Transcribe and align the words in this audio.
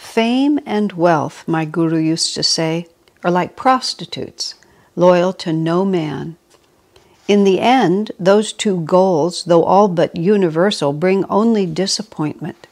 Fame 0.00 0.58
and 0.66 0.94
wealth, 0.94 1.46
my 1.46 1.64
guru 1.64 1.98
used 1.98 2.34
to 2.34 2.42
say, 2.42 2.88
are 3.22 3.30
like 3.30 3.54
prostitutes, 3.54 4.54
loyal 4.96 5.32
to 5.34 5.52
no 5.52 5.84
man. 5.84 6.36
In 7.28 7.44
the 7.44 7.60
end, 7.60 8.10
those 8.18 8.52
two 8.52 8.80
goals, 8.80 9.44
though 9.44 9.62
all 9.62 9.86
but 9.86 10.16
universal, 10.16 10.92
bring 10.92 11.24
only 11.26 11.64
disappointment. 11.64 12.66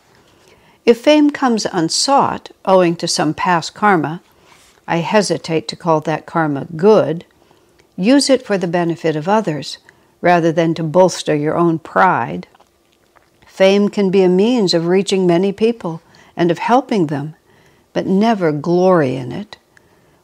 If 0.85 1.03
fame 1.03 1.31
comes 1.31 1.65
unsought, 1.67 2.51
owing 2.65 2.97
to 2.97 3.07
some 3.07 3.35
past 3.35 3.73
karma, 3.73 4.21
I 4.89 4.97
hesitate 4.97 5.69
to 5.69 5.77
call 5.77 6.01
that 6.01 6.27
karma 6.27 6.67
good, 6.75 7.25
use 7.95 8.29
it 8.31 8.45
for 8.45 8.59
the 8.59 8.67
benefit 8.67 9.15
of 9.15 9.29
others 9.29 9.79
rather 10.21 10.51
than 10.51 10.75
to 10.75 10.83
bolster 10.83 11.37
your 11.37 11.57
own 11.57 11.79
pride. 11.79 12.49
Fame 13.47 13.91
can 13.91 14.11
be 14.11 14.23
a 14.23 14.29
means 14.29 14.75
of 14.75 14.89
reaching 14.89 15.25
many 15.27 15.53
people 15.53 16.03
and 16.39 16.53
of 16.53 16.59
helping 16.59 17.09
them, 17.09 17.35
but 17.93 18.07
never 18.07 18.53
glory 18.53 19.17
in 19.17 19.33
it. 19.33 19.59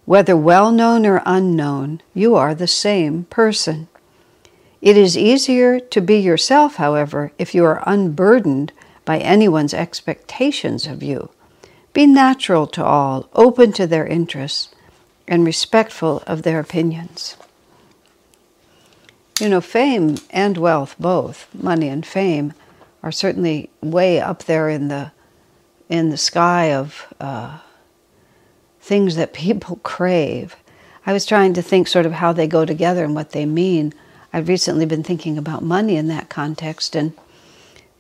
Whether 0.05 0.37
well 0.37 0.71
known 0.71 1.05
or 1.05 1.21
unknown, 1.27 2.01
you 2.15 2.37
are 2.37 2.55
the 2.55 2.69
same 2.69 3.25
person. 3.25 3.89
It 4.81 4.97
is 4.97 5.19
easier 5.19 5.81
to 5.81 6.01
be 6.01 6.19
yourself, 6.19 6.77
however, 6.77 7.33
if 7.37 7.53
you 7.53 7.65
are 7.65 7.83
unburdened 7.85 8.73
by 9.05 9.19
anyone's 9.19 9.75
expectations 9.75 10.87
of 10.87 11.03
you. 11.03 11.31
Be 11.93 12.07
natural 12.07 12.69
to 12.69 12.85
all, 12.85 13.29
open 13.35 13.73
to 13.73 13.87
their 13.87 14.07
interests, 14.07 14.69
and 15.27 15.45
respectful 15.45 16.23
of 16.29 16.43
their 16.43 16.61
opinions. 16.61 17.37
You 19.41 19.49
know, 19.49 19.61
fame 19.61 20.19
and 20.31 20.57
wealth, 20.59 20.95
both 21.01 21.53
money 21.53 21.89
and 21.89 22.07
fame, 22.07 22.53
are 23.03 23.11
certainly 23.11 23.71
way 23.81 24.21
up 24.21 24.45
there 24.45 24.69
in 24.69 24.87
the 24.89 25.11
in 25.89 26.11
the 26.11 26.17
sky 26.17 26.73
of 26.73 27.13
uh, 27.21 27.59
things 28.81 29.17
that 29.17 29.33
people 29.33 29.77
crave. 29.83 30.57
I 31.07 31.13
was 31.13 31.27
trying 31.27 31.53
to 31.55 31.63
think 31.63 31.89
sort 31.89 32.07
of 32.07 32.13
how 32.13 32.33
they 32.33 32.47
go 32.47 32.65
together 32.65 33.05
and 33.05 33.15
what 33.15 33.31
they 33.31 33.45
mean. 33.45 33.93
I've 34.33 34.49
recently 34.49 34.87
been 34.87 35.03
thinking 35.03 35.39
about 35.39 35.63
money 35.63 35.97
in 35.97 36.09
that 36.09 36.29
context, 36.29 36.97
and 36.97 37.13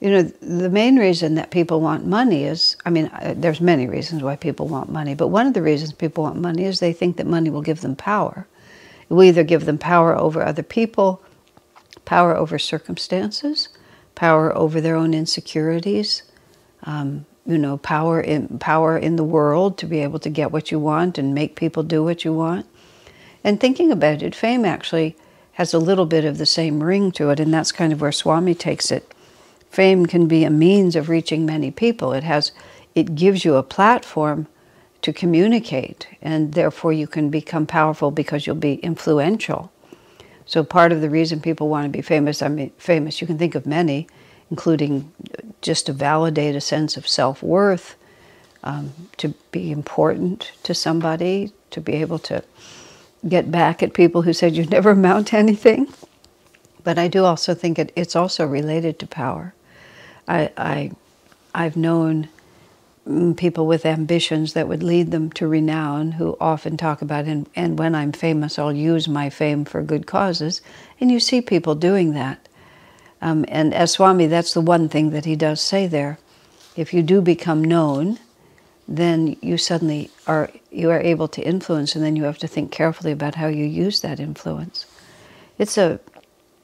you 0.01 0.11
know, 0.11 0.23
the 0.23 0.69
main 0.69 0.97
reason 0.97 1.35
that 1.37 1.51
people 1.51 1.81
want 1.81 2.07
money 2.07 2.45
is, 2.45 2.77
I 2.85 2.91
mean, 2.91 3.07
uh, 3.07 3.35
there's 3.37 3.61
many 3.61 3.87
reasons 3.87 4.23
why 4.23 4.37
people 4.37 4.69
want 4.69 4.91
money, 4.91 5.15
but 5.15 5.29
one 5.29 5.47
of 5.47 5.55
the 5.55 5.63
reasons 5.63 5.93
people 5.93 6.25
want 6.25 6.37
money 6.37 6.65
is 6.65 6.81
they 6.81 6.93
think 6.93 7.17
that 7.17 7.27
money 7.27 7.51
will 7.51 7.63
give 7.63 7.81
them 7.81 7.97
power. 7.97 8.47
It 9.09 9.15
will 9.15 9.23
either 9.23 9.45
give 9.45 9.65
them 9.65 9.79
power 9.79 10.17
over 10.17 10.43
other 10.43 10.63
people, 10.63 11.23
power 12.05 12.37
over 12.37 12.59
circumstances, 12.59 13.69
power 14.15 14.55
over 14.57 14.81
their 14.81 14.97
own 14.97 15.15
insecurities, 15.15 16.23
um, 16.83 17.27
you 17.47 17.59
know, 17.59 17.77
power 17.77 18.21
in 18.21 18.59
power 18.59 18.97
in 18.97 19.17
the 19.17 19.25
world 19.25 19.77
to 19.79 19.87
be 19.87 20.01
able 20.01 20.19
to 20.21 20.31
get 20.31 20.51
what 20.51 20.71
you 20.71 20.79
want 20.79 21.19
and 21.19 21.35
make 21.35 21.57
people 21.57 21.83
do 21.83 22.03
what 22.03 22.25
you 22.25 22.33
want. 22.33 22.67
And 23.43 23.61
thinking 23.61 23.93
about 23.93 24.23
it, 24.23 24.35
fame 24.35 24.65
actually 24.65 25.17
has 25.53 25.75
a 25.75 25.79
little 25.79 26.07
bit 26.07 26.25
of 26.25 26.39
the 26.39 26.47
same 26.47 26.83
ring 26.83 27.13
to 27.13 27.31
it, 27.31 27.39
and 27.39 27.53
that's 27.53 27.73
kind 27.73 27.93
of 27.93 28.01
where 28.01 28.13
Swami 28.13 28.55
takes 28.55 28.91
it. 28.91 29.13
Fame 29.71 30.07
can 30.07 30.27
be 30.27 30.45
a 30.45 30.51
means 30.51 30.97
of 30.97 31.09
reaching 31.09 31.45
many 31.45 31.71
people. 31.71 32.13
It 32.13 32.25
has 32.25 32.53
it 32.95 33.15
gives 33.15 33.45
you 33.45 33.57
a 33.57 33.63
platform 33.63 34.47
to 35.03 35.13
communicate, 35.13 36.07
and 36.23 36.55
therefore 36.55 36.93
you 36.93 37.07
can 37.07 37.29
become 37.29 37.67
powerful 37.67 38.11
because 38.11 38.47
you'll 38.47 38.57
be 38.57 38.77
influential. 38.77 39.71
So 40.47 40.65
part 40.65 40.93
of 40.93 41.01
the 41.01 41.11
reason 41.11 41.41
people 41.41 41.69
want 41.69 41.85
to 41.85 41.91
be 41.91 42.03
famous, 42.03 42.41
I 42.41 42.49
mean 42.49 42.71
famous, 42.79 43.21
you 43.21 43.27
can 43.27 43.37
think 43.37 43.55
of 43.55 43.67
many, 43.67 44.07
including 44.55 45.11
just 45.63 45.87
to 45.87 45.93
validate 45.93 46.55
a 46.55 46.61
sense 46.61 46.97
of 46.97 47.09
self 47.09 47.43
worth, 47.43 47.97
um, 48.63 48.93
to 49.17 49.35
be 49.51 49.73
important 49.73 50.53
to 50.63 50.73
somebody, 50.73 51.53
to 51.73 51.81
be 51.81 51.95
able 51.95 52.21
to 52.21 52.45
get 53.29 53.51
back 53.51 53.83
at 53.83 53.95
people 53.95 54.23
who 54.23 54.33
said 54.33 54.55
you 54.55 54.65
never 54.67 54.91
amount 55.01 55.27
to 55.29 55.37
anything. 55.39 55.93
But 56.85 57.01
I 57.01 57.09
do 57.09 57.25
also 57.25 57.53
think 57.53 57.81
it, 57.81 57.93
it's 57.97 58.15
also 58.15 58.47
related 58.47 59.01
to 59.01 59.09
power. 59.09 59.55
I, 60.29 60.53
I, 60.57 60.93
I've 61.53 61.77
known 61.77 62.29
mm, 63.09 63.37
people 63.37 63.67
with 63.67 63.85
ambitions 63.85 64.53
that 64.53 64.69
would 64.69 64.85
lead 64.85 65.11
them 65.11 65.33
to 65.33 65.49
renown 65.49 66.13
who 66.13 66.37
often 66.41 66.77
talk 66.77 67.03
about, 67.03 67.25
and, 67.25 67.49
and 67.57 67.77
when 67.77 67.97
I'm 67.97 68.13
famous, 68.13 68.57
I'll 68.59 68.73
use 68.73 69.09
my 69.09 69.31
fame 69.31 69.65
for 69.65 69.83
good 69.83 70.07
causes. 70.07 70.63
And 71.01 71.11
you 71.11 71.21
see 71.21 71.41
people 71.43 71.75
doing 71.75 72.15
that. 72.15 72.44
Um, 73.25 73.47
and 73.49 73.73
as 73.73 73.93
Swami, 73.93 74.27
that's 74.27 74.53
the 74.53 74.61
one 74.61 74.91
thing 74.91 75.09
that 75.11 75.25
he 75.25 75.35
does 75.35 75.59
say 75.63 75.87
there. 75.87 76.19
If 76.77 76.93
you 76.93 77.03
do 77.03 77.23
become 77.23 77.65
known, 77.65 78.19
then 78.87 79.37
you 79.41 79.57
suddenly 79.57 80.11
are 80.27 80.51
you 80.71 80.91
are 80.91 81.01
able 81.01 81.29
to 81.29 81.41
influence, 81.41 81.97
and 81.97 82.05
then 82.05 82.17
you 82.17 82.25
have 82.25 82.37
to 82.39 82.47
think 82.47 82.71
carefully 82.71 83.13
about 83.13 83.37
how 83.37 83.47
you 83.47 83.65
use 83.65 84.01
that 84.01 84.21
influence. 84.21 84.85
It's 85.57 85.79
a 85.79 86.01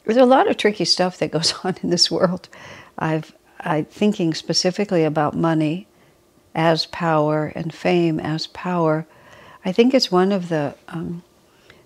there's 0.05 0.19
a 0.19 0.27
lot 0.27 0.51
of 0.51 0.59
tricky 0.59 0.85
stuff 0.85 1.17
that 1.19 1.31
goes 1.31 1.55
on 1.65 1.77
in 1.83 1.89
this 1.89 2.11
world. 2.11 2.51
I've 2.99 3.35
I 3.61 3.83
thinking 3.85 4.35
specifically 4.35 5.05
about 5.05 5.35
money 5.35 5.87
as 6.55 6.85
power 6.87 7.53
and 7.55 7.73
fame 7.73 8.21
as 8.21 8.49
power. 8.49 9.07
I 9.65 9.73
think 9.73 9.95
it's 9.95 10.13
one 10.13 10.31
of 10.31 10.51
the 10.51 10.75
um, 10.89 11.23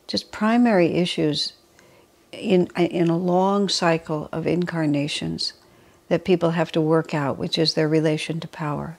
just 0.09 0.33
primary 0.33 0.95
issues 0.95 1.53
in, 2.39 2.69
in 2.77 3.09
a 3.09 3.17
long 3.17 3.69
cycle 3.69 4.28
of 4.33 4.47
incarnations 4.47 5.55
that 6.09 6.25
people 6.25 6.50
have 6.50 6.71
to 6.72 6.81
work 6.81 7.15
out, 7.15 7.39
which 7.39 7.59
is 7.59 7.75
their 7.75 7.89
relation 7.89 8.41
to 8.41 8.49
power. 8.49 8.99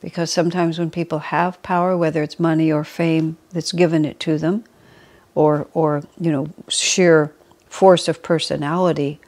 Because 0.00 0.32
sometimes 0.32 0.78
when 0.78 0.90
people 0.90 1.20
have 1.20 1.62
power, 1.62 1.96
whether 1.96 2.22
it's 2.22 2.40
money 2.40 2.70
or 2.72 2.84
fame 2.84 3.36
that's 3.50 3.72
given 3.72 4.04
it 4.04 4.18
to 4.20 4.36
them, 4.38 4.64
or, 5.34 5.68
or 5.72 6.02
you 6.20 6.30
know, 6.30 6.48
sheer 6.68 7.32
force 7.68 8.08
of 8.08 8.22
personality 8.22 9.20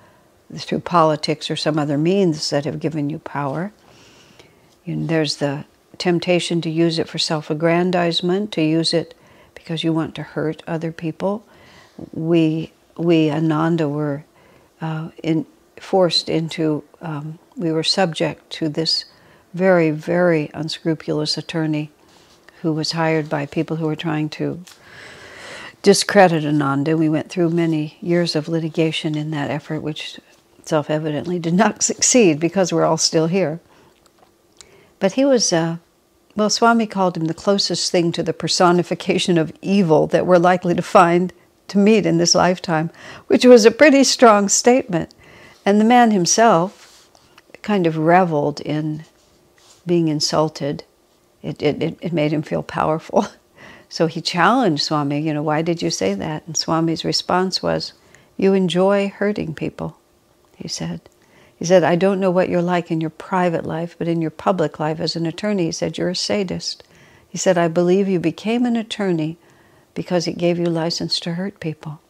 through 0.55 0.81
politics 0.81 1.51
or 1.51 1.57
some 1.57 1.79
other 1.79 1.97
means 1.97 2.51
that 2.51 2.65
have 2.65 2.81
given 2.81 3.09
you 3.09 3.19
power, 3.19 3.73
you 4.85 4.97
know, 4.97 5.07
there's 5.07 5.37
the 5.37 5.65
temptation 5.97 6.61
to 6.61 6.71
use 6.71 6.99
it 6.99 7.09
for 7.09 7.19
self 7.19 7.51
aggrandizement, 7.51 8.53
to 8.53 8.63
use 8.63 8.93
it 8.93 9.15
because 9.55 9.83
you 9.83 9.93
want 9.93 10.15
to 10.15 10.23
hurt 10.23 10.63
other 10.67 10.93
people. 10.93 11.47
We 12.13 12.73
we, 12.97 13.31
Ananda, 13.31 13.89
were 13.89 14.25
uh, 14.81 15.11
in, 15.23 15.47
forced 15.81 16.29
into, 16.29 16.85
um, 17.01 17.39
we 17.57 17.73
were 17.73 17.83
subject 17.83 18.51
to 18.51 18.69
this 18.69 19.05
very, 19.53 19.91
very 19.91 20.51
unscrupulous 20.55 21.39
attorney 21.39 21.91
who 22.63 22.73
was 22.73 22.93
hired 22.93 23.29
by 23.29 23.47
people 23.47 23.77
who 23.77 23.87
were 23.87 23.97
trying 23.97 24.29
to 24.29 24.63
discredit 25.83 26.45
Ananda. 26.45 26.97
We 26.97 27.09
went 27.09 27.31
through 27.31 27.51
many 27.51 27.99
years 28.01 28.35
of 28.35 28.49
litigation 28.49 29.17
in 29.17 29.31
that 29.33 29.51
effort, 29.51 29.81
which 29.81 30.19
self 30.65 30.91
evidently 30.91 31.39
did 31.39 31.55
not 31.55 31.83
succeed 31.91 32.41
because 32.41 32.73
we're 32.73 32.85
all 32.85 32.97
still 32.97 33.27
here. 33.27 33.61
But 34.99 35.13
he 35.13 35.25
was, 35.25 35.53
uh, 35.53 35.77
well, 36.35 36.51
Swami 36.51 36.87
called 36.87 37.17
him 37.17 37.27
the 37.27 37.35
closest 37.35 37.93
thing 37.93 38.11
to 38.13 38.23
the 38.23 38.33
personification 38.33 39.37
of 39.37 39.53
evil 39.61 40.07
that 40.09 40.27
we're 40.27 40.39
likely 40.39 40.75
to 40.75 40.83
find 40.83 41.33
to 41.69 41.79
meet 41.79 42.07
in 42.07 42.19
this 42.19 42.35
lifetime, 42.35 42.91
which 43.27 43.45
was 43.45 43.65
a 43.65 43.71
pretty 43.71 44.05
strong 44.05 44.49
statement. 44.49 45.15
And 45.65 45.81
the 45.81 45.85
man 45.85 46.11
himself 46.11 47.09
kind 47.63 47.87
of 47.87 47.97
reveled 47.97 48.61
in 48.61 49.05
being 49.87 50.09
insulted. 50.09 50.85
It, 51.43 51.63
it, 51.63 51.99
it 52.01 52.13
made 52.13 52.33
him 52.33 52.43
feel 52.43 52.63
powerful. 52.63 53.27
So 53.95 54.09
he 54.09 54.21
challenged 54.21 54.83
Swami, 54.83 55.21
you 55.21 55.33
know, 55.33 55.43
why 55.45 55.63
did 55.63 55.81
you 55.81 55.89
say 55.89 56.15
that? 56.15 56.45
And 56.49 56.57
Swami's 56.57 57.05
response 57.05 57.63
was, 57.63 57.93
You 58.37 58.53
enjoy 58.53 59.09
hurting 59.09 59.55
people, 59.55 59.99
he 60.57 60.67
said. 60.67 61.01
He 61.57 61.65
said, 61.65 61.85
I 61.85 61.95
don't 61.95 62.19
know 62.19 62.33
what 62.33 62.49
you're 62.49 62.61
like 62.61 62.91
in 62.91 63.01
your 63.01 63.11
private 63.11 63.65
life, 63.65 63.95
but 63.97 64.09
in 64.09 64.21
your 64.21 64.33
public 64.33 64.81
life 64.81 64.99
as 64.99 65.15
an 65.15 65.27
attorney, 65.27 65.67
he 65.67 65.71
said, 65.71 65.97
You're 65.97 66.09
a 66.09 66.17
sadist. 66.17 66.83
He 67.29 67.39
said, 67.39 67.57
I 67.57 67.69
believe 67.69 68.09
you 68.09 68.19
became 68.19 68.67
an 68.67 68.75
attorney 68.75 69.39
because 69.95 70.27
it 70.27 70.39
gave 70.39 70.59
you 70.59 70.67
license 70.67 71.21
to 71.21 71.35
hurt 71.35 71.61
people. 71.61 72.01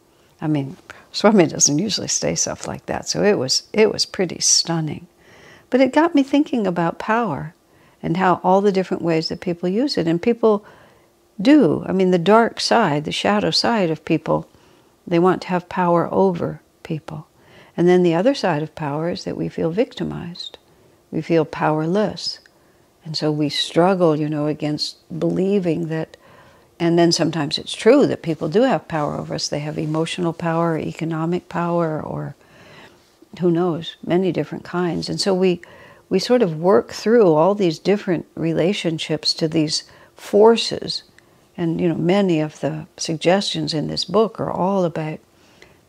I 0.41 0.47
mean, 0.47 0.77
Swami 1.11 1.47
doesn't 1.47 1.79
usually 1.79 2.07
say 2.07 2.35
stuff 2.35 2.67
like 2.67 2.85
that, 2.87 3.07
so 3.07 3.23
it 3.23 3.37
was 3.37 3.63
it 3.73 3.91
was 3.91 4.05
pretty 4.05 4.39
stunning. 4.39 5.07
But 5.69 5.81
it 5.81 5.93
got 5.93 6.15
me 6.15 6.23
thinking 6.23 6.67
about 6.67 6.99
power 6.99 7.53
and 8.01 8.17
how 8.17 8.39
all 8.43 8.61
the 8.61 8.71
different 8.71 9.03
ways 9.03 9.29
that 9.29 9.41
people 9.41 9.67
use 9.67 9.97
it. 9.97 10.07
And 10.07 10.21
people 10.21 10.65
do. 11.41 11.83
I 11.87 11.91
mean, 11.91 12.11
the 12.11 12.19
dark 12.19 12.59
side, 12.59 13.03
the 13.03 13.11
shadow 13.11 13.51
side 13.51 13.89
of 13.89 14.05
people, 14.05 14.47
they 15.07 15.19
want 15.19 15.41
to 15.43 15.47
have 15.49 15.69
power 15.69 16.07
over 16.13 16.61
people. 16.83 17.27
And 17.75 17.87
then 17.87 18.03
the 18.03 18.13
other 18.13 18.35
side 18.35 18.63
of 18.63 18.75
power 18.75 19.09
is 19.09 19.23
that 19.23 19.35
we 19.35 19.49
feel 19.49 19.71
victimized. 19.71 20.57
We 21.11 21.21
feel 21.21 21.45
powerless. 21.45 22.39
And 23.03 23.17
so 23.17 23.31
we 23.31 23.49
struggle, 23.49 24.15
you 24.15 24.29
know, 24.29 24.47
against 24.47 24.97
believing 25.19 25.87
that, 25.87 26.15
and 26.79 26.99
then 26.99 27.11
sometimes 27.11 27.57
it's 27.57 27.73
true 27.73 28.05
that 28.07 28.21
people 28.21 28.49
do 28.49 28.61
have 28.63 28.87
power 28.87 29.15
over 29.15 29.35
us. 29.35 29.47
They 29.47 29.59
have 29.59 29.77
emotional 29.77 30.33
power, 30.33 30.77
economic 30.77 31.47
power, 31.47 32.01
or 32.01 32.35
who 33.39 33.49
knows, 33.49 33.95
many 34.05 34.31
different 34.31 34.65
kinds. 34.65 35.07
And 35.07 35.19
so 35.19 35.33
we, 35.33 35.61
we 36.09 36.19
sort 36.19 36.41
of 36.41 36.59
work 36.59 36.91
through 36.91 37.33
all 37.33 37.55
these 37.55 37.79
different 37.79 38.25
relationships 38.35 39.33
to 39.35 39.47
these 39.47 39.83
forces. 40.15 41.03
And, 41.57 41.79
you 41.79 41.87
know, 41.87 41.95
many 41.95 42.41
of 42.41 42.59
the 42.59 42.87
suggestions 42.97 43.73
in 43.73 43.87
this 43.87 44.03
book 44.03 44.39
are 44.39 44.51
all 44.51 44.83
about 44.83 45.19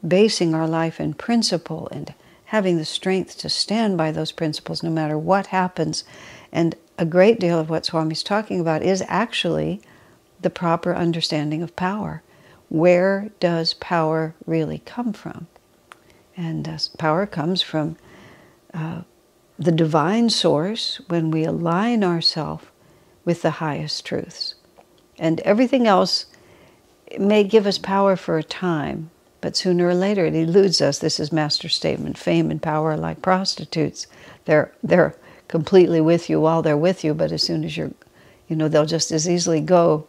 basing 0.07 0.55
our 0.55 0.69
life 0.69 1.01
in 1.01 1.15
principle 1.15 1.89
and 1.91 2.15
having 2.47 2.77
the 2.77 2.85
strength 2.85 3.39
to 3.39 3.49
stand 3.49 3.97
by 3.99 4.13
those 4.13 4.31
principles 4.31 4.85
no 4.85 4.91
matter 4.91 5.19
what 5.19 5.49
happens. 5.49 6.05
And 6.53 6.77
a 6.97 7.05
great 7.05 7.41
deal 7.41 7.59
of 7.59 7.69
what 7.69 7.85
Swami's 7.85 8.23
talking 8.23 8.61
about 8.61 8.85
is 8.85 9.03
actually 9.09 9.83
the 10.41 10.51
proper 10.51 10.95
understanding 10.95 11.63
of 11.63 11.77
power. 11.77 12.23
Where 12.69 13.31
does 13.41 13.75
power 13.75 14.35
really 14.45 14.83
come 14.85 15.13
from? 15.13 15.47
And 16.37 16.69
uh, 16.69 16.79
power 16.99 17.27
comes 17.27 17.63
from 17.63 17.97
uh, 18.75 19.03
the 19.59 19.73
divine 19.73 20.31
source 20.31 21.01
when 21.09 21.31
we 21.31 21.45
align 21.45 22.05
ourselves 22.05 22.65
with 23.25 23.43
the 23.43 23.53
highest 23.53 24.05
truths. 24.05 24.55
And 25.19 25.41
everything 25.41 25.87
else 25.87 26.27
may 27.19 27.45
give 27.45 27.67
us 27.67 27.79
power 27.79 28.17
for 28.17 28.37
a 28.37 28.43
time, 28.43 29.11
but 29.41 29.57
sooner 29.57 29.89
or 29.89 29.95
later 29.95 30.27
it 30.27 30.35
eludes 30.35 30.81
us. 30.81 30.99
This 30.99 31.19
is 31.19 31.33
master 31.33 31.69
statement. 31.69 32.19
Fame 32.19 32.51
and 32.51 32.61
power 32.61 32.91
are 32.93 32.97
like 32.97 33.23
prostitutes. 33.23 34.07
They're 34.45 34.73
they're 34.83 35.17
completely 35.49 36.01
with 36.01 36.29
you 36.29 36.41
while 36.41 36.61
they're 36.63 36.77
with 36.77 37.05
you, 37.05 37.15
but 37.15 37.33
as 37.33 37.43
soon 37.43 37.65
as 37.65 37.77
you're 37.77 37.93
you 38.49 38.57
know, 38.57 38.69
they'll 38.69 38.87
just 38.87 39.11
as 39.11 39.29
easily 39.29 39.61
go 39.61 40.07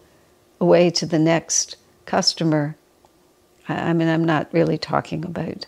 away 0.59 0.89
to 0.91 1.05
the 1.05 1.19
next 1.19 1.77
customer. 2.05 2.75
I, 3.69 3.93
mean, 3.93 4.07
I'm 4.07 4.23
not 4.23 4.53
really 4.53 4.77
talking 4.77 5.25
about 5.25 5.65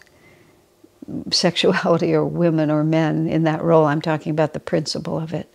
sexuality 1.31 2.13
or 2.13 2.25
women 2.25 2.71
or 2.71 2.83
men 2.83 3.27
in 3.27 3.43
that 3.43 3.63
role. 3.63 3.85
I'm 3.85 4.01
talking 4.01 4.31
about 4.31 4.53
the 4.53 4.59
principle 4.59 5.19
of 5.19 5.33
it, 5.33 5.53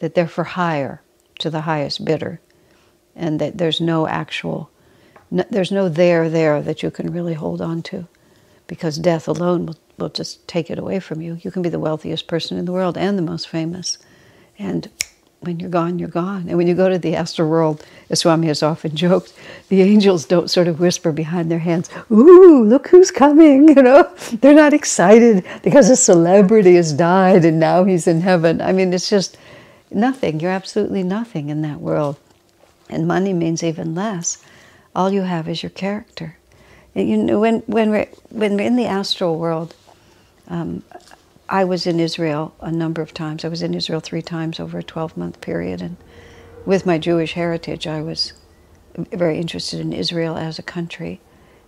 that 0.00 0.14
they're 0.14 0.28
for 0.28 0.44
hire 0.44 1.02
to 1.38 1.50
the 1.50 1.62
highest 1.62 2.04
bidder, 2.04 2.40
and 3.14 3.40
that 3.40 3.58
there's 3.58 3.80
no 3.80 4.06
actual 4.06 4.70
no, 5.30 5.44
there's 5.50 5.70
no 5.70 5.88
there 5.88 6.30
there 6.30 6.62
that 6.62 6.82
you 6.82 6.90
can 6.90 7.12
really 7.12 7.34
hold 7.34 7.60
on 7.60 7.82
to 7.82 8.06
because 8.66 8.98
death 8.98 9.28
alone 9.28 9.66
will, 9.66 9.76
will 9.98 10.08
just 10.08 10.46
take 10.48 10.70
it 10.70 10.78
away 10.78 11.00
from 11.00 11.20
you. 11.20 11.38
You 11.42 11.50
can 11.50 11.62
be 11.62 11.68
the 11.68 11.78
wealthiest 11.78 12.26
person 12.26 12.56
in 12.56 12.64
the 12.64 12.72
world 12.72 12.96
and 12.96 13.18
the 13.18 13.22
most 13.22 13.48
famous. 13.48 13.98
And 14.58 14.90
when 15.40 15.60
you're 15.60 15.70
gone, 15.70 15.98
you're 15.98 16.08
gone. 16.08 16.46
And 16.48 16.56
when 16.56 16.66
you 16.66 16.74
go 16.74 16.88
to 16.88 16.98
the 16.98 17.14
astral 17.14 17.48
world, 17.48 17.84
as 18.10 18.20
Swami 18.20 18.48
has 18.48 18.62
often 18.62 18.96
joked, 19.04 19.32
the 19.68 19.82
angels 19.82 20.24
don't 20.24 20.50
sort 20.50 20.68
of 20.68 20.80
whisper 20.80 21.12
behind 21.12 21.50
their 21.50 21.60
hands, 21.60 21.88
Ooh, 22.10 22.64
look 22.64 22.88
who's 22.88 23.10
coming, 23.10 23.68
you 23.76 23.82
know? 23.82 24.12
They're 24.40 24.54
not 24.54 24.72
excited 24.72 25.44
because 25.62 25.90
a 25.90 25.96
celebrity 25.96 26.74
has 26.74 26.92
died 26.92 27.44
and 27.44 27.60
now 27.60 27.84
he's 27.84 28.06
in 28.06 28.20
heaven. 28.20 28.60
I 28.60 28.72
mean, 28.72 28.92
it's 28.92 29.08
just 29.08 29.36
nothing. 29.90 30.40
You're 30.40 30.50
absolutely 30.50 31.02
nothing 31.02 31.48
in 31.50 31.62
that 31.62 31.80
world. 31.80 32.16
And 32.90 33.06
money 33.06 33.32
means 33.32 33.62
even 33.62 33.94
less 33.94 34.42
all 34.94 35.12
you 35.12 35.22
have 35.22 35.48
is 35.48 35.62
your 35.62 35.70
character. 35.70 36.36
You 36.94 37.16
know, 37.16 37.38
when, 37.38 37.60
when, 37.66 37.90
we're, 37.90 38.08
when 38.30 38.56
we're 38.56 38.66
in 38.66 38.74
the 38.74 38.86
astral 38.86 39.38
world, 39.38 39.74
um, 40.48 40.82
I 41.48 41.64
was 41.64 41.86
in 41.86 41.98
Israel 41.98 42.54
a 42.60 42.70
number 42.70 43.00
of 43.00 43.14
times. 43.14 43.44
I 43.44 43.48
was 43.48 43.62
in 43.62 43.72
Israel 43.72 44.00
three 44.00 44.20
times 44.20 44.60
over 44.60 44.78
a 44.78 44.82
12 44.82 45.16
month 45.16 45.40
period. 45.40 45.80
And 45.80 45.96
with 46.66 46.84
my 46.84 46.98
Jewish 46.98 47.32
heritage, 47.32 47.86
I 47.86 48.02
was 48.02 48.34
very 49.12 49.38
interested 49.38 49.80
in 49.80 49.92
Israel 49.92 50.36
as 50.36 50.58
a 50.58 50.62
country. 50.62 51.20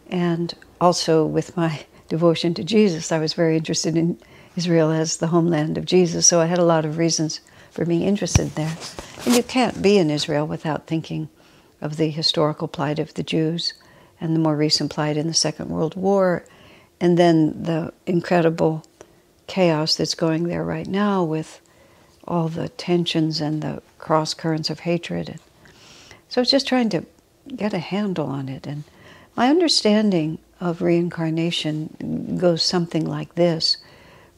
And 0.09 0.55
also 0.81 1.25
with 1.25 1.57
my 1.57 1.85
devotion 2.09 2.53
to 2.55 2.65
Jesus, 2.65 3.11
I 3.11 3.19
was 3.19 3.33
very 3.33 3.57
interested 3.57 3.97
in 3.97 4.19
Israel 4.57 4.91
as 4.91 5.17
the 5.17 5.29
homeland 5.29 5.79
of 5.79 5.87
Jesus. 5.87 6.27
So 6.27 6.41
I 6.41 6.47
had 6.47 6.59
a 6.59 6.65
lot 6.65 6.85
of 6.85 6.99
reasons 6.99 7.41
for 7.71 7.87
being 7.87 8.03
interested 8.03 8.51
there. 8.51 8.77
And 9.25 9.35
you 9.35 9.43
can't 9.43 9.81
be 9.81 9.97
in 9.97 10.11
Israel 10.11 10.47
without 10.47 10.87
thinking 10.87 11.29
of 11.81 11.97
the 11.97 12.11
historical 12.11 12.69
plight 12.69 12.99
of 12.99 13.15
the 13.15 13.23
Jews 13.23 13.73
and 14.21 14.35
the 14.35 14.41
more 14.41 14.57
recent 14.57 14.91
plight 14.91 15.17
in 15.17 15.29
the 15.29 15.35
Second 15.35 15.71
World 15.71 15.95
War, 15.95 16.45
and 17.01 17.17
then 17.17 17.63
the 17.63 17.93
incredible 18.07 18.85
chaos 19.51 19.97
that's 19.97 20.15
going 20.15 20.45
there 20.45 20.65
right 20.65 20.87
now 20.87 21.23
with 21.23 21.61
all 22.27 22.49
the 22.49 22.69
tensions 22.69 23.41
and 23.41 23.63
the 23.63 23.83
cross 23.99 24.33
currents 24.35 24.71
of 24.71 24.81
hatred. 24.81 25.39
So 26.29 26.41
it's 26.41 26.51
just 26.51 26.69
trying 26.69 26.89
to 26.91 27.05
get 27.57 27.75
a 27.75 27.79
handle 27.79 28.27
on 28.27 28.49
it. 28.49 28.67
And 28.67 28.85
my 29.37 29.49
understanding 29.49 30.39
of 30.61 30.83
reincarnation 30.83 32.37
goes 32.39 32.63
something 32.63 33.05
like 33.05 33.35
this 33.35 33.79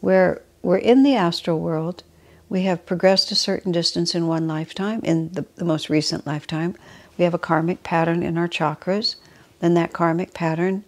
where 0.00 0.42
we're 0.62 0.78
in 0.78 1.02
the 1.02 1.14
astral 1.14 1.60
world, 1.60 2.02
we 2.48 2.62
have 2.62 2.86
progressed 2.86 3.30
a 3.30 3.36
certain 3.36 3.72
distance 3.72 4.14
in 4.14 4.26
one 4.26 4.48
lifetime, 4.48 5.00
in 5.04 5.32
the, 5.32 5.44
the 5.56 5.64
most 5.64 5.88
recent 5.88 6.26
lifetime 6.26 6.74
we 7.18 7.24
have 7.24 7.34
a 7.34 7.38
karmic 7.38 7.82
pattern 7.82 8.22
in 8.22 8.38
our 8.38 8.48
chakras, 8.48 9.16
then 9.60 9.74
that 9.74 9.92
karmic 9.92 10.34
pattern 10.34 10.84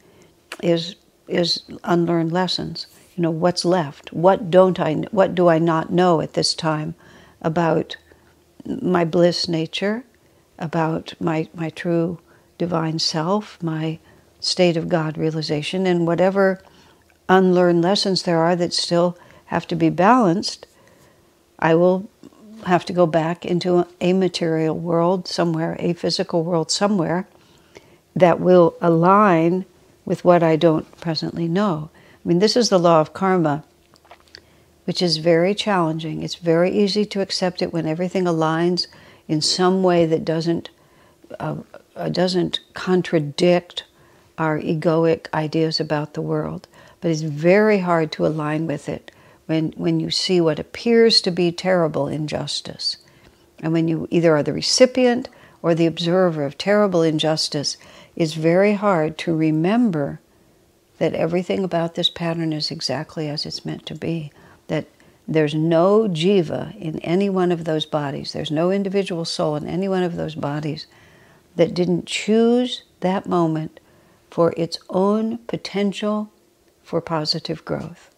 is 0.63 0.97
is 1.27 1.63
unlearned 1.85 2.33
lessons. 2.33 2.87
You 3.15 3.23
know, 3.23 3.31
what's 3.31 3.65
left? 3.65 4.13
What 4.13 4.51
don't 4.51 4.81
I 4.81 4.95
what 5.11 5.35
do 5.35 5.49
I 5.49 5.59
not 5.59 5.93
know 5.93 6.21
at 6.21 6.35
this 6.35 6.55
time 6.55 6.95
about 7.41 7.97
my 8.67 9.05
bliss 9.05 9.49
nature, 9.49 10.05
about 10.59 11.15
my 11.21 11.49
my 11.55 11.71
true 11.71 12.19
divine 12.59 12.99
self, 12.99 13.63
my 13.63 13.99
state 14.41 14.77
of 14.77 14.89
God 14.89 15.17
realization 15.17 15.87
and 15.87 16.07
whatever 16.07 16.61
unlearned 17.29 17.83
lessons 17.83 18.23
there 18.23 18.39
are 18.39 18.57
that 18.57 18.73
still 18.73 19.17
have 19.47 19.67
to 19.69 19.77
be 19.77 19.89
balanced, 19.89 20.67
I 21.59 21.75
will 21.75 22.09
have 22.67 22.85
to 22.87 22.93
go 22.93 23.07
back 23.07 23.45
into 23.45 23.87
a 24.01 24.13
material 24.13 24.77
world 24.77 25.29
somewhere, 25.29 25.77
a 25.79 25.93
physical 25.93 26.45
world 26.45 26.71
somewhere 26.71 27.27
that 28.15 28.41
will 28.41 28.77
align 28.81 29.65
with 30.05 30.25
what 30.25 30.43
I 30.43 30.57
don't 30.57 30.91
presently 31.01 31.49
know. 31.49 31.91
I 32.25 32.29
mean, 32.29 32.39
this 32.39 32.57
is 32.57 32.69
the 32.71 32.79
law 32.79 33.01
of 33.01 33.13
karma, 33.13 33.65
which 34.85 35.03
is 35.03 35.19
very 35.19 35.55
challenging. 35.55 36.23
It's 36.23 36.37
very 36.37 36.71
easy 36.71 37.05
to 37.07 37.21
accept 37.21 37.61
it 37.61 37.73
when 37.73 37.87
everything 37.87 38.25
aligns 38.25 38.87
in 39.29 39.41
some 39.41 39.83
way 39.83 40.07
that 40.07 40.25
doesn't 40.25 40.71
uh, 41.39 41.57
uh, 41.97 42.09
doesn't 42.09 42.61
contradict 42.75 43.85
our 44.39 44.59
egoic 44.59 45.27
ideas 45.33 45.81
about 45.81 46.15
the 46.15 46.23
world. 46.23 46.67
But 47.01 47.11
it's 47.11 47.21
very 47.21 47.79
hard 47.79 48.11
to 48.13 48.27
align 48.27 48.67
with 48.67 48.89
it 48.89 49.11
when, 49.47 49.73
when 49.77 50.01
you 50.01 50.11
see 50.11 50.41
what 50.41 50.59
appears 50.59 51.21
to 51.23 51.31
be 51.31 51.53
terrible 51.53 52.09
injustice. 52.09 52.97
And 53.61 53.73
when 53.73 53.89
you 53.89 54.09
either 54.11 54.35
are 54.37 54.43
the 54.43 54.53
recipient 54.53 55.29
or 55.63 55.75
the 55.75 55.87
observer 55.87 56.45
of 56.45 56.59
terrible 56.59 57.03
injustice, 57.03 57.77
it's 58.17 58.35
very 58.35 58.75
hard 58.75 59.19
to 59.19 59.35
remember 59.35 60.21
that 60.99 61.15
everything 61.15 61.65
about 61.65 61.95
this 61.95 62.11
pattern 62.11 62.53
is 62.53 62.71
exactly 62.71 63.29
as 63.29 63.45
it's 63.47 63.65
meant 63.65 63.87
to 63.87 63.95
be. 63.95 64.33
That 64.69 64.87
there's 65.27 65.55
no 65.55 66.09
jiva 66.09 66.77
in 66.79 66.99
any 67.01 67.29
one 67.29 67.51
of 67.53 67.65
those 67.65 67.87
bodies, 67.87 68.33
there's 68.33 68.51
no 68.51 68.71
individual 68.71 69.25
soul 69.25 69.57
in 69.57 69.67
any 69.67 69.89
one 69.89 70.03
of 70.03 70.17
those 70.17 70.35
bodies 70.35 70.87
that 71.57 71.75
didn't 71.75 72.07
choose 72.07 72.83
that 73.01 73.27
moment 73.27 73.81
for 74.31 74.53
its 74.57 74.79
own 74.91 75.39
potential 75.39 76.31
for 76.83 77.01
positive 77.01 77.65
growth 77.65 78.11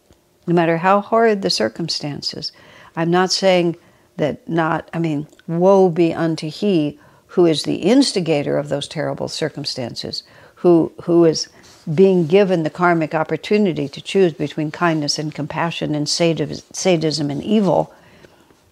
no 0.47 0.55
matter 0.55 0.79
how 0.79 1.01
horrid 1.01 1.43
the 1.43 1.51
circumstances. 1.51 2.53
I'm 2.95 3.11
not 3.11 3.33
saying 3.33 3.77
that 4.17 4.49
not, 4.49 4.89
I 4.95 4.99
mean, 4.99 5.27
woe 5.47 5.91
be 5.91 6.15
unto 6.15 6.49
he 6.49 6.99
who 7.29 7.47
is 7.47 7.65
the 7.65 7.77
instigator 7.77 8.57
of 8.57 8.69
those 8.69 8.89
terrible 8.89 9.29
circumstances, 9.29 10.23
who, 10.57 10.93
who 11.03 11.25
is 11.25 11.49
being 11.95 12.27
given 12.27 12.63
the 12.63 12.71
karmic 12.71 13.15
opportunity 13.15 13.89
to 13.89 14.01
choose 14.01 14.33
between 14.33 14.71
kindness 14.71 15.19
and 15.19 15.35
compassion 15.35 15.95
and 15.95 16.09
sadism 16.09 17.31
and 17.31 17.43
evil. 17.45 17.95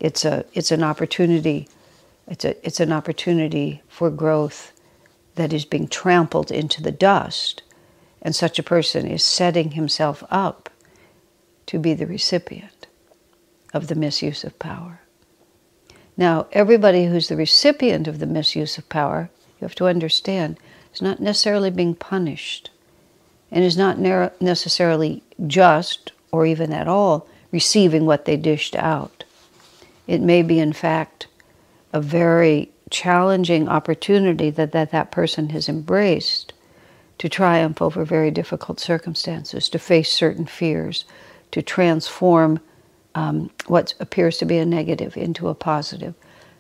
It's, 0.00 0.24
a, 0.24 0.44
it's 0.52 0.72
an 0.72 0.82
opportunity. 0.82 1.68
It's, 2.26 2.44
a, 2.44 2.66
it's 2.66 2.80
an 2.80 2.92
opportunity 2.92 3.82
for 3.88 4.10
growth 4.10 4.72
that 5.36 5.52
is 5.52 5.64
being 5.64 5.86
trampled 5.86 6.50
into 6.50 6.82
the 6.82 6.92
dust. 6.92 7.62
And 8.20 8.34
such 8.34 8.58
a 8.58 8.64
person 8.64 9.06
is 9.06 9.22
setting 9.22 9.72
himself 9.72 10.24
up 10.30 10.70
to 11.66 11.78
be 11.78 11.94
the 11.94 12.06
recipient 12.06 12.86
of 13.72 13.86
the 13.86 13.94
misuse 13.94 14.44
of 14.44 14.58
power. 14.58 15.00
Now, 16.16 16.46
everybody 16.52 17.06
who's 17.06 17.28
the 17.28 17.36
recipient 17.36 18.08
of 18.08 18.18
the 18.18 18.26
misuse 18.26 18.78
of 18.78 18.88
power, 18.88 19.30
you 19.60 19.64
have 19.64 19.74
to 19.76 19.86
understand, 19.86 20.58
is 20.92 21.02
not 21.02 21.20
necessarily 21.20 21.70
being 21.70 21.94
punished 21.94 22.70
and 23.54 23.64
is 23.64 23.76
not 23.76 23.98
necessarily 24.40 25.22
just 25.46 26.12
or 26.32 26.44
even 26.44 26.72
at 26.72 26.88
all 26.88 27.28
receiving 27.52 28.04
what 28.04 28.24
they 28.24 28.36
dished 28.36 28.74
out. 28.74 29.22
It 30.08 30.20
may 30.20 30.42
be, 30.42 30.58
in 30.58 30.72
fact, 30.72 31.28
a 31.92 32.00
very 32.00 32.72
challenging 32.90 33.68
opportunity 33.68 34.50
that 34.50 34.72
that, 34.72 34.90
that 34.90 35.12
person 35.12 35.50
has 35.50 35.68
embraced 35.68 36.52
to 37.18 37.28
triumph 37.28 37.80
over 37.80 38.04
very 38.04 38.32
difficult 38.32 38.80
circumstances, 38.80 39.68
to 39.68 39.78
face 39.78 40.10
certain 40.10 40.46
fears, 40.46 41.04
to 41.52 41.62
transform 41.62 42.58
um, 43.14 43.50
what 43.68 43.94
appears 44.00 44.36
to 44.38 44.44
be 44.44 44.58
a 44.58 44.66
negative 44.66 45.16
into 45.16 45.46
a 45.46 45.54
positive. 45.54 46.14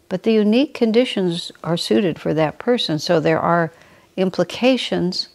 But 0.08 0.22
the 0.22 0.32
unique 0.32 0.74
conditions 0.74 1.50
are 1.64 1.76
suited 1.76 2.20
for 2.20 2.32
that 2.34 2.60
person. 2.60 3.00
So 3.00 3.18
there 3.18 3.40
are 3.40 3.72
implications 4.16 5.28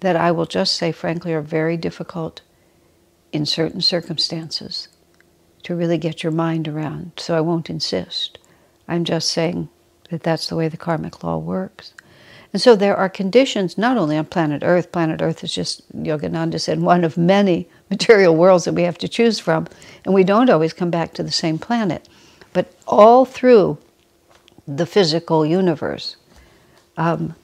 that 0.00 0.16
I 0.16 0.32
will 0.32 0.46
just 0.46 0.74
say, 0.74 0.92
frankly, 0.92 1.32
are 1.32 1.42
very 1.42 1.76
difficult 1.76 2.40
in 3.32 3.46
certain 3.46 3.80
circumstances 3.80 4.88
to 5.62 5.74
really 5.74 5.98
get 5.98 6.22
your 6.22 6.32
mind 6.32 6.66
around. 6.66 7.12
So 7.16 7.36
I 7.36 7.40
won't 7.40 7.70
insist. 7.70 8.38
I'm 8.88 9.04
just 9.04 9.30
saying 9.30 9.68
that 10.10 10.22
that's 10.22 10.48
the 10.48 10.56
way 10.56 10.68
the 10.68 10.76
karmic 10.76 11.22
law 11.22 11.36
works. 11.36 11.94
And 12.52 12.60
so 12.60 12.74
there 12.74 12.96
are 12.96 13.08
conditions 13.08 13.78
not 13.78 13.96
only 13.96 14.16
on 14.16 14.24
planet 14.24 14.62
Earth, 14.64 14.90
planet 14.90 15.22
Earth 15.22 15.44
is 15.44 15.54
just, 15.54 15.86
Yogananda 15.96 16.60
said, 16.60 16.80
one 16.80 17.04
of 17.04 17.16
many 17.16 17.68
material 17.90 18.34
worlds 18.34 18.64
that 18.64 18.74
we 18.74 18.82
have 18.82 18.98
to 18.98 19.08
choose 19.08 19.38
from, 19.38 19.68
and 20.04 20.14
we 20.14 20.24
don't 20.24 20.50
always 20.50 20.72
come 20.72 20.90
back 20.90 21.14
to 21.14 21.22
the 21.22 21.30
same 21.30 21.58
planet. 21.58 22.08
But 22.52 22.72
all 22.88 23.24
through 23.24 23.78
the 24.66 24.86
physical 24.86 25.46
universe, 25.46 26.16
um, 26.96 27.36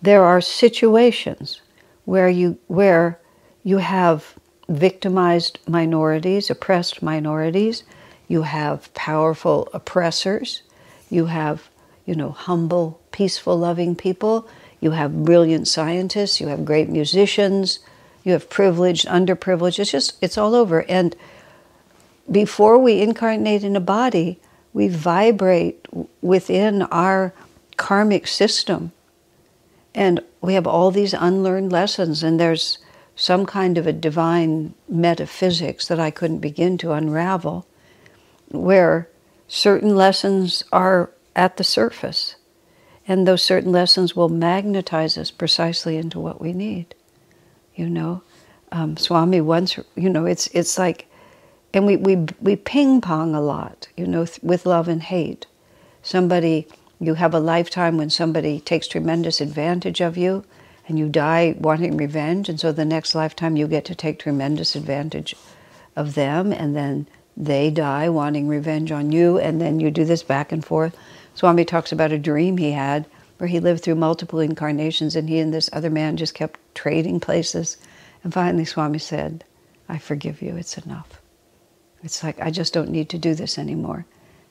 there 0.00 0.24
are 0.24 0.40
situations 0.40 1.60
where 2.04 2.28
you, 2.28 2.58
where 2.66 3.18
you 3.62 3.78
have 3.78 4.34
victimized 4.68 5.58
minorities, 5.68 6.50
oppressed 6.50 7.02
minorities, 7.02 7.82
you 8.28 8.42
have 8.42 8.92
powerful 8.94 9.68
oppressors, 9.72 10.62
you 11.10 11.26
have, 11.26 11.68
you 12.06 12.14
know, 12.14 12.30
humble, 12.30 13.00
peaceful, 13.12 13.56
loving 13.56 13.94
people, 13.94 14.48
you 14.80 14.92
have 14.92 15.24
brilliant 15.24 15.68
scientists, 15.68 16.40
you 16.40 16.48
have 16.48 16.64
great 16.64 16.88
musicians, 16.88 17.78
you 18.24 18.32
have 18.32 18.48
privileged, 18.48 19.06
underprivileged. 19.06 19.78
It's 19.78 19.90
just, 19.90 20.16
it's 20.22 20.38
all 20.38 20.54
over. 20.54 20.82
And 20.90 21.14
before 22.30 22.78
we 22.78 23.00
incarnate 23.00 23.64
in 23.64 23.76
a 23.76 23.80
body, 23.80 24.40
we 24.72 24.88
vibrate 24.88 25.86
within 26.20 26.82
our 26.82 27.32
karmic 27.76 28.26
system. 28.26 28.92
And 29.94 30.20
we 30.40 30.54
have 30.54 30.66
all 30.66 30.90
these 30.90 31.14
unlearned 31.14 31.72
lessons, 31.72 32.22
and 32.22 32.40
there's 32.40 32.78
some 33.16 33.46
kind 33.46 33.78
of 33.78 33.86
a 33.86 33.92
divine 33.92 34.74
metaphysics 34.88 35.86
that 35.88 36.00
I 36.00 36.10
couldn't 36.10 36.40
begin 36.40 36.78
to 36.78 36.92
unravel, 36.92 37.66
where 38.50 39.08
certain 39.46 39.94
lessons 39.94 40.64
are 40.72 41.10
at 41.36 41.56
the 41.56 41.64
surface, 41.64 42.36
and 43.06 43.26
those 43.26 43.42
certain 43.42 43.72
lessons 43.72 44.16
will 44.16 44.28
magnetize 44.28 45.16
us 45.16 45.30
precisely 45.30 45.96
into 45.96 46.18
what 46.18 46.40
we 46.40 46.52
need. 46.52 46.94
You 47.74 47.88
know, 47.88 48.22
um, 48.72 48.96
Swami 48.96 49.40
once, 49.40 49.78
you 49.94 50.10
know, 50.10 50.26
it's 50.26 50.48
it's 50.48 50.78
like, 50.78 51.06
and 51.72 51.86
we 51.86 51.96
we 51.96 52.26
we 52.40 52.56
ping 52.56 53.00
pong 53.00 53.34
a 53.34 53.40
lot, 53.40 53.88
you 53.96 54.06
know, 54.06 54.26
th- 54.26 54.42
with 54.42 54.66
love 54.66 54.88
and 54.88 55.02
hate. 55.02 55.46
Somebody, 56.02 56.66
you 57.04 57.14
have 57.14 57.34
a 57.34 57.40
lifetime 57.40 57.96
when 57.96 58.10
somebody 58.10 58.60
takes 58.60 58.88
tremendous 58.88 59.40
advantage 59.40 60.00
of 60.00 60.16
you, 60.16 60.44
and 60.86 60.98
you 60.98 61.08
die 61.08 61.54
wanting 61.58 61.96
revenge, 61.96 62.48
and 62.48 62.60
so 62.60 62.72
the 62.72 62.84
next 62.84 63.14
lifetime 63.14 63.56
you 63.56 63.66
get 63.66 63.84
to 63.86 63.94
take 63.94 64.18
tremendous 64.18 64.76
advantage 64.76 65.34
of 65.96 66.14
them, 66.14 66.52
and 66.52 66.76
then 66.76 67.06
they 67.36 67.70
die 67.70 68.08
wanting 68.08 68.48
revenge 68.48 68.92
on 68.92 69.10
you, 69.10 69.38
and 69.38 69.60
then 69.60 69.80
you 69.80 69.90
do 69.90 70.04
this 70.04 70.22
back 70.22 70.52
and 70.52 70.64
forth. 70.64 70.96
Swami 71.34 71.64
talks 71.64 71.90
about 71.90 72.12
a 72.12 72.18
dream 72.18 72.58
he 72.58 72.72
had 72.72 73.06
where 73.38 73.48
he 73.48 73.60
lived 73.60 73.82
through 73.82 73.96
multiple 73.96 74.40
incarnations, 74.40 75.16
and 75.16 75.28
he 75.28 75.38
and 75.38 75.52
this 75.52 75.70
other 75.72 75.90
man 75.90 76.16
just 76.16 76.34
kept 76.34 76.60
trading 76.74 77.18
places. 77.18 77.76
And 78.22 78.32
finally, 78.32 78.64
Swami 78.64 78.98
said, 78.98 79.44
I 79.88 79.98
forgive 79.98 80.40
you, 80.40 80.56
it's 80.56 80.78
enough. 80.78 81.20
It's 82.02 82.22
like, 82.22 82.40
I 82.40 82.50
just 82.50 82.72
don't 82.72 82.90
need 82.90 83.08
to 83.10 83.18
do 83.18 83.34
this 83.34 83.58
anymore. 83.58 84.06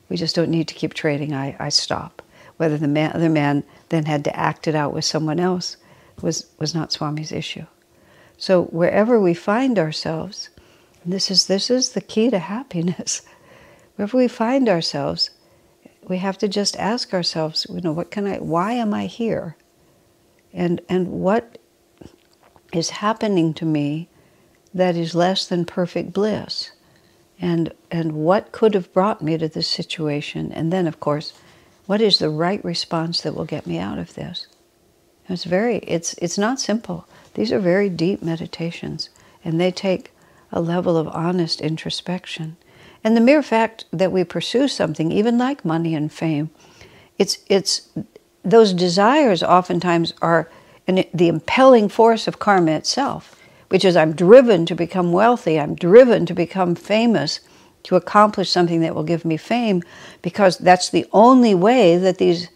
We 0.08 0.16
just 0.16 0.36
don't 0.36 0.50
need 0.50 0.68
to 0.68 0.74
keep 0.74 0.94
trading. 0.94 1.32
I, 1.32 1.56
I 1.58 1.68
stop. 1.70 2.20
Whether 2.56 2.78
the 2.78 2.88
man, 2.88 3.12
other 3.14 3.30
man 3.30 3.64
then 3.88 4.04
had 4.04 4.24
to 4.24 4.36
act 4.36 4.68
it 4.68 4.74
out 4.74 4.92
with 4.92 5.04
someone 5.04 5.40
else 5.40 5.76
was, 6.20 6.46
was 6.58 6.74
not 6.74 6.92
Swami's 6.92 7.32
issue. 7.32 7.66
So 8.36 8.64
wherever 8.64 9.20
we 9.20 9.34
find 9.34 9.78
ourselves, 9.78 10.50
this 11.04 11.30
is, 11.30 11.46
this 11.46 11.70
is 11.70 11.90
the 11.90 12.00
key 12.00 12.30
to 12.30 12.38
happiness. 12.38 13.22
Wherever 13.96 14.16
we 14.16 14.26
find 14.26 14.68
ourselves, 14.68 15.30
we 16.08 16.18
have 16.18 16.36
to 16.38 16.48
just 16.48 16.76
ask 16.76 17.14
ourselves, 17.14 17.66
you 17.70 17.80
know, 17.80 17.92
what 17.92 18.10
can 18.10 18.26
I, 18.26 18.38
why 18.38 18.72
am 18.72 18.92
I 18.92 19.06
here? 19.06 19.56
And, 20.52 20.80
and 20.88 21.08
what 21.08 21.58
is 22.72 22.90
happening 22.90 23.54
to 23.54 23.64
me 23.64 24.08
that 24.72 24.96
is 24.96 25.14
less 25.14 25.46
than 25.46 25.64
perfect 25.64 26.12
bliss? 26.12 26.72
And, 27.40 27.72
and 27.90 28.12
what 28.12 28.52
could 28.52 28.74
have 28.74 28.92
brought 28.92 29.22
me 29.22 29.38
to 29.38 29.48
this 29.48 29.68
situation? 29.68 30.52
And 30.52 30.72
then, 30.72 30.86
of 30.86 31.00
course, 31.00 31.32
what 31.86 32.00
is 32.00 32.18
the 32.18 32.30
right 32.30 32.64
response 32.64 33.20
that 33.20 33.34
will 33.34 33.44
get 33.44 33.66
me 33.66 33.78
out 33.78 33.98
of 33.98 34.14
this? 34.14 34.46
It's 35.28 35.44
very, 35.44 35.78
it's, 35.78 36.14
it's 36.14 36.38
not 36.38 36.60
simple. 36.60 37.06
These 37.34 37.52
are 37.52 37.58
very 37.58 37.88
deep 37.88 38.22
meditations, 38.22 39.08
and 39.44 39.60
they 39.60 39.70
take 39.70 40.12
a 40.52 40.60
level 40.60 40.96
of 40.96 41.08
honest 41.08 41.60
introspection. 41.60 42.56
And 43.02 43.16
the 43.16 43.20
mere 43.20 43.42
fact 43.42 43.84
that 43.92 44.12
we 44.12 44.24
pursue 44.24 44.68
something, 44.68 45.12
even 45.12 45.36
like 45.36 45.64
money 45.64 45.94
and 45.94 46.12
fame, 46.12 46.50
it's, 47.18 47.38
it's, 47.48 47.88
those 48.42 48.72
desires 48.72 49.42
oftentimes 49.42 50.12
are 50.22 50.50
an, 50.86 51.04
the 51.12 51.28
impelling 51.28 51.88
force 51.88 52.28
of 52.28 52.38
karma 52.38 52.72
itself, 52.72 53.36
which 53.68 53.84
is 53.84 53.96
I'm 53.96 54.12
driven 54.12 54.66
to 54.66 54.74
become 54.74 55.12
wealthy, 55.12 55.58
I'm 55.58 55.74
driven 55.74 56.26
to 56.26 56.34
become 56.34 56.74
famous, 56.74 57.40
to 57.84 57.96
accomplish 57.96 58.50
something 58.50 58.80
that 58.80 58.94
will 58.94 59.04
give 59.04 59.24
me 59.24 59.36
fame, 59.36 59.82
because 60.22 60.58
that's 60.58 60.90
the 60.90 61.06
only 61.12 61.54
way 61.54 61.96
that 61.96 62.18
these 62.18 62.48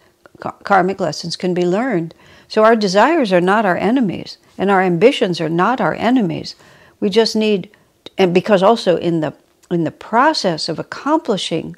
karmic 0.63 0.99
lessons 0.99 1.35
can 1.35 1.53
be 1.53 1.65
learned. 1.65 2.13
So 2.47 2.63
our 2.63 2.75
desires 2.75 3.31
are 3.31 3.41
not 3.41 3.65
our 3.65 3.77
enemies, 3.77 4.37
and 4.57 4.69
our 4.69 4.81
ambitions 4.81 5.39
are 5.39 5.49
not 5.49 5.79
our 5.79 5.93
enemies. 5.93 6.55
We 6.99 7.09
just 7.09 7.35
need, 7.35 7.69
and 8.17 8.33
because 8.33 8.63
also 8.63 8.97
in 8.97 9.21
the 9.21 9.33
in 9.71 9.83
the 9.83 9.91
process 9.91 10.67
of 10.67 10.79
accomplishing 10.79 11.75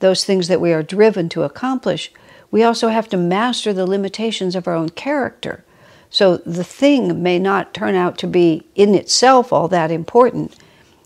those 0.00 0.24
things 0.24 0.48
that 0.48 0.60
we 0.60 0.72
are 0.72 0.82
driven 0.82 1.28
to 1.28 1.44
accomplish, 1.44 2.12
we 2.50 2.64
also 2.64 2.88
have 2.88 3.08
to 3.08 3.16
master 3.16 3.72
the 3.72 3.86
limitations 3.86 4.56
of 4.56 4.66
our 4.66 4.74
own 4.74 4.88
character. 4.88 5.64
So 6.10 6.38
the 6.38 6.64
thing 6.64 7.22
may 7.22 7.38
not 7.38 7.72
turn 7.72 7.94
out 7.94 8.18
to 8.18 8.26
be 8.26 8.66
in 8.74 8.96
itself 8.96 9.52
all 9.52 9.68
that 9.68 9.92
important, 9.92 10.56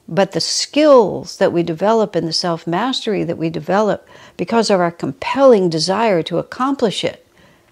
but 0.06 0.32
the 0.32 0.40
skills 0.40 1.38
that 1.38 1.52
we 1.52 1.62
develop 1.62 2.14
and 2.14 2.28
the 2.28 2.32
self 2.32 2.66
mastery 2.66 3.24
that 3.24 3.38
we 3.38 3.48
develop 3.50 4.08
because 4.36 4.70
of 4.70 4.80
our 4.80 4.90
compelling 4.90 5.70
desire 5.70 6.22
to 6.22 6.38
accomplish 6.38 7.04
it 7.04 7.26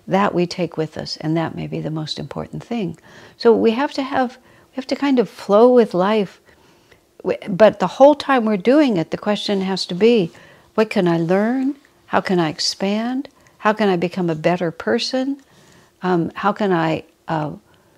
that 0.07 0.35
we 0.35 0.47
take 0.47 0.77
with 0.77 0.99
us, 0.99 1.17
and 1.19 1.37
that 1.37 1.55
may 1.55 1.67
be 1.67 1.81
the 1.81 1.91
most 1.91 2.19
important 2.19 2.63
thing. 2.63 2.99
So 3.37 3.55
we 3.55 3.73
have 3.73 3.93
to 3.93 4.03
have, 4.03 4.37
we 4.71 4.77
have 4.77 4.87
to 4.89 4.97
kind 4.97 5.19
of 5.19 5.29
flow 5.29 5.73
with 5.73 5.95
life. 5.95 6.41
But 7.49 7.79
the 7.79 7.87
whole 7.87 8.17
time 8.17 8.45
we're 8.45 8.57
doing 8.57 8.97
it, 8.97 9.11
the 9.11 9.19
question 9.19 9.61
has 9.61 9.87
to 9.87 9.95
be 9.95 10.33
what 10.75 10.91
can 10.91 11.07
I 11.07 11.19
learn? 11.19 11.77
How 12.07 12.21
can 12.21 12.41
I 12.41 12.49
expand? 12.49 13.29
How 13.59 13.73
can 13.73 13.89
I 13.89 13.97
become 13.97 14.29
a 14.29 14.35
better 14.35 14.71
person? 14.71 15.41
Um, 16.03 16.33
how 16.35 16.53
can 16.53 16.73
I 16.73 17.05
uh, 17.29 17.53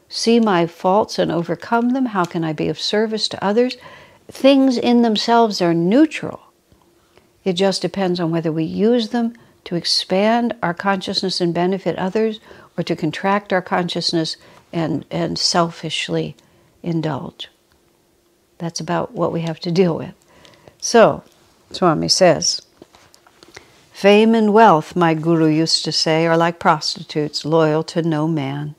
see 0.09 0.41
my 0.41 0.67
faults 0.67 1.19
and 1.19 1.33
overcome 1.33 1.91
them? 1.91 2.07
How 2.07 2.25
can 2.25 2.45
I 2.45 2.53
be 2.53 2.69
of 2.69 2.79
service 2.79 3.29
to 3.29 3.43
others? 3.43 3.77
Things 4.35 4.77
in 4.77 5.03
themselves 5.03 5.63
are 5.63 5.73
neutral. 5.73 6.41
It 7.45 7.53
just 7.53 7.81
depends 7.81 8.19
on 8.19 8.33
whether 8.33 8.51
we 8.51 8.65
use 8.65 9.11
them 9.11 9.35
to 9.63 9.77
expand 9.77 10.53
our 10.61 10.75
consciousness 10.75 11.41
and 11.41 11.55
benefit 11.55 11.97
others, 11.97 12.41
or 12.77 12.83
to 12.83 12.97
contract 12.97 13.53
our 13.53 13.63
consciousness 13.63 14.37
and, 14.73 15.07
and 15.09 15.39
selfishly 15.39 16.35
indulge. 16.83 17.49
That's 18.59 18.81
about 18.81 19.13
what 19.13 19.33
we 19.33 19.43
have 19.43 19.61
to 19.61 19.71
deal 19.71 19.97
with. 19.97 20.15
So, 20.81 21.23
Swami 21.71 22.09
says, 22.09 22.61
Fame 23.93 24.35
and 24.35 24.53
wealth, 24.53 24.97
my 24.97 25.15
guru 25.15 25.47
used 25.47 25.85
to 25.85 25.93
say, 25.93 26.27
are 26.27 26.37
like 26.37 26.59
prostitutes, 26.59 27.45
loyal 27.45 27.85
to 27.85 28.03
no 28.03 28.27
man. 28.27 28.75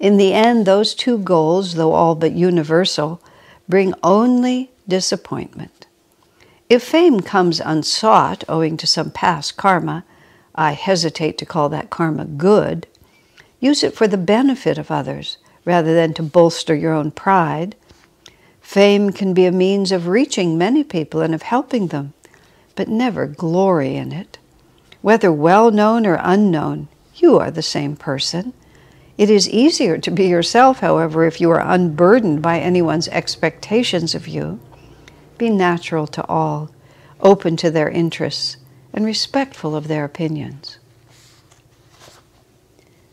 In 0.00 0.16
the 0.16 0.32
end, 0.32 0.64
those 0.64 0.94
two 0.94 1.18
goals, 1.18 1.74
though 1.74 1.92
all 1.92 2.14
but 2.14 2.32
universal, 2.32 3.20
bring 3.68 3.94
only 4.02 4.70
disappointment. 4.88 5.86
If 6.68 6.82
fame 6.82 7.20
comes 7.20 7.60
unsought 7.60 8.44
owing 8.48 8.76
to 8.78 8.86
some 8.86 9.10
past 9.10 9.56
karma, 9.56 10.04
I 10.54 10.72
hesitate 10.72 11.38
to 11.38 11.46
call 11.46 11.68
that 11.70 11.90
karma 11.90 12.24
good, 12.24 12.86
use 13.60 13.82
it 13.82 13.94
for 13.94 14.08
the 14.08 14.18
benefit 14.18 14.78
of 14.78 14.90
others 14.90 15.38
rather 15.64 15.94
than 15.94 16.14
to 16.14 16.22
bolster 16.22 16.74
your 16.74 16.92
own 16.92 17.10
pride. 17.10 17.76
Fame 18.60 19.10
can 19.10 19.34
be 19.34 19.46
a 19.46 19.52
means 19.52 19.92
of 19.92 20.08
reaching 20.08 20.56
many 20.56 20.82
people 20.82 21.20
and 21.20 21.34
of 21.34 21.42
helping 21.42 21.88
them, 21.88 22.14
but 22.74 22.88
never 22.88 23.26
glory 23.26 23.96
in 23.96 24.12
it. 24.12 24.38
Whether 25.02 25.32
well 25.32 25.70
known 25.70 26.06
or 26.06 26.18
unknown, 26.22 26.88
you 27.14 27.38
are 27.38 27.50
the 27.50 27.62
same 27.62 27.96
person. 27.96 28.52
It 29.18 29.28
is 29.28 29.48
easier 29.48 29.98
to 29.98 30.10
be 30.10 30.26
yourself, 30.26 30.80
however, 30.80 31.24
if 31.24 31.40
you 31.40 31.50
are 31.50 31.60
unburdened 31.60 32.40
by 32.40 32.58
anyone's 32.58 33.08
expectations 33.08 34.14
of 34.14 34.26
you. 34.26 34.58
Be 35.36 35.50
natural 35.50 36.06
to 36.08 36.26
all, 36.26 36.70
open 37.20 37.56
to 37.58 37.70
their 37.70 37.90
interests, 37.90 38.56
and 38.92 39.04
respectful 39.04 39.76
of 39.76 39.88
their 39.88 40.04
opinions. 40.04 40.78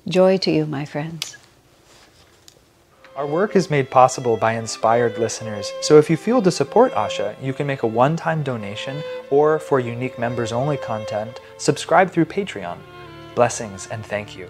Joy 0.08 0.38
to 0.38 0.52
you, 0.52 0.66
my 0.66 0.86
friends. 0.86 1.38
Our 3.16 3.28
work 3.28 3.58
is 3.58 3.70
made 3.70 3.90
possible 3.92 4.38
by 4.38 4.54
inspired 4.54 5.18
listeners, 5.18 5.74
so 5.82 5.98
if 5.98 6.10
you 6.10 6.16
feel 6.16 6.42
to 6.42 6.52
support 6.52 6.94
Asha, 6.94 7.36
you 7.44 7.52
can 7.52 7.68
make 7.68 7.84
a 7.84 7.88
one 7.88 8.16
time 8.16 8.44
donation 8.44 9.04
or, 9.30 9.60
for 9.60 9.82
unique 9.82 10.18
members 10.18 10.54
only 10.54 10.78
content, 10.78 11.42
subscribe 11.58 12.10
through 12.10 12.26
Patreon. 12.26 12.78
Blessings 13.36 13.88
and 13.88 14.06
thank 14.06 14.38
you. 14.38 14.50